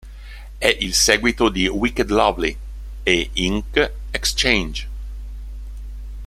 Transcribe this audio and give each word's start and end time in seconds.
È 0.57 0.65
il 0.79 0.95
seguito 0.95 1.49
di 1.49 1.67
"Wicked 1.67 2.09
Lovely" 2.09 2.57
e 3.03 3.29
"Ink 3.33 3.91
Exchange". 4.09 4.87